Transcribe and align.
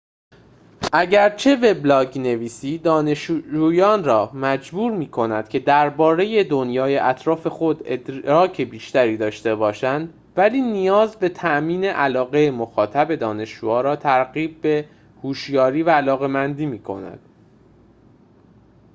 اگرچه 0.93 1.55
وبلاگ‌نویسی 1.55 2.77
«دانشجویان 2.77 4.03
را 4.03 4.31
مجبور 4.33 4.91
می‌کند 4.91 5.49
که 5.49 5.59
درباره 5.59 6.43
دنیای 6.43 6.97
اطراف 6.97 7.47
خود 7.47 7.81
ادراک 7.85 8.61
بیشتری 8.61 9.17
داشته 9.17 9.55
باشند،» 9.55 10.13
ولی 10.35 10.61
نیاز 10.61 11.15
به 11.15 11.29
تأمین 11.29 11.85
علاقه 11.85 12.51
مخاطب 12.51 13.15
دانشجوها 13.15 13.81
را 13.81 13.95
ترغیب 13.95 14.61
به 14.61 14.85
هوشیاری 15.23 15.83
و 15.83 15.89
علاقمندی 15.89 16.65
می‌کند 16.65 17.19
toto 17.19 17.21
2004 17.21 17.21